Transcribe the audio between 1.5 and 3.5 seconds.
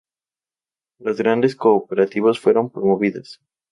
cooperativas fueron promovidas.